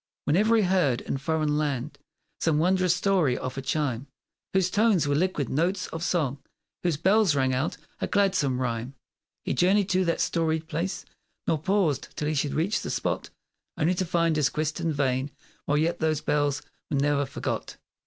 [0.25, 1.99] Whene'er he heard, in foreign land,
[2.39, 4.07] Some wondrous story of a chime
[4.51, 6.39] Whose tones were liquid notes of song,
[6.81, 8.95] Whose bells rang out a gladsome rhyme,
[9.45, 11.05] He journeyed to that storied place,
[11.45, 13.29] Nor paused till he should reach the spot,
[13.77, 15.29] Only to find his quest in vain,
[15.65, 17.77] While yet those bells were ne'er forgot.